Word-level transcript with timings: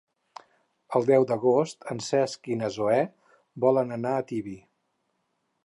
El 0.99 1.03
deu 1.09 1.25
d'agost 1.31 1.85
en 1.95 2.01
Cesc 2.05 2.49
i 2.55 2.57
na 2.63 2.71
Zoè 2.77 2.97
volen 3.67 3.97
anar 3.99 4.15
a 4.15 4.25
Tibi. 4.33 4.59